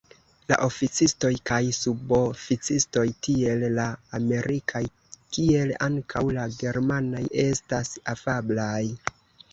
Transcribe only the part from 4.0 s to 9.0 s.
amerikaj kiel ankaŭ la germanaj, estas afablaj.